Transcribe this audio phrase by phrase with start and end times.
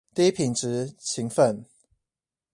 [0.15, 1.63] 低品質勤奮